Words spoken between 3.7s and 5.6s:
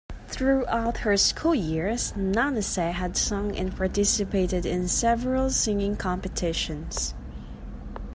participated in a several